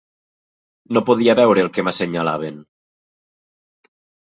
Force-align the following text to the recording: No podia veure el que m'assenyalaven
No 0.97 1.03
podia 1.11 1.37
veure 1.41 1.63
el 1.67 1.71
que 1.77 1.87
m'assenyalaven 1.87 2.61